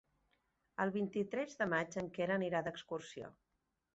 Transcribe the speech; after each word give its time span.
El 0.85 0.93
vint-i-tres 0.95 1.53
de 1.59 1.67
maig 1.75 1.99
en 2.03 2.09
Quer 2.17 2.29
anirà 2.39 2.65
d'excursió. 2.69 3.33